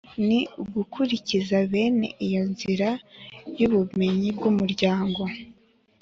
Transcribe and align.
ni 0.27 0.39
ugukurikiza 0.61 1.57
bene 1.71 2.07
iyo 2.27 2.41
nzira 2.51 2.89
y’ubumenyi 3.57 4.29
bw’imiryango, 4.37 5.23